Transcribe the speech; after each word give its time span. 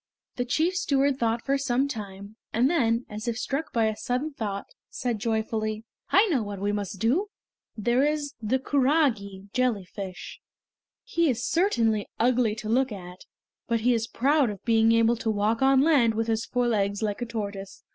The 0.37 0.45
chief 0.45 0.73
steward 0.75 1.19
thought 1.19 1.45
for 1.45 1.59
some 1.59 1.87
time, 1.87 2.35
and 2.51 2.71
then, 2.71 3.05
as 3.07 3.27
if 3.27 3.37
struck 3.37 3.71
by 3.71 3.85
a 3.85 3.95
sudden 3.95 4.33
thought, 4.33 4.65
said 4.89 5.19
joyfully: 5.19 5.83
"I 6.09 6.25
know 6.29 6.41
what 6.41 6.59
we 6.59 6.71
must 6.71 6.97
do! 6.97 7.27
There 7.77 8.03
is 8.03 8.33
the 8.41 8.57
kurage 8.57 9.51
(jellyfish). 9.53 10.39
He 11.03 11.29
is 11.29 11.45
certainly 11.47 12.07
ugly 12.19 12.55
to 12.55 12.67
look 12.67 12.91
at, 12.91 13.25
but 13.67 13.81
he 13.81 13.93
is 13.93 14.07
proud 14.07 14.49
of 14.49 14.65
being 14.65 14.91
able 14.91 15.17
to 15.17 15.29
walk 15.29 15.61
on 15.61 15.81
land 15.81 16.15
with 16.15 16.25
his 16.25 16.47
four 16.47 16.67
legs 16.67 17.03
like 17.03 17.21
a 17.21 17.25
tortoise. 17.27 17.83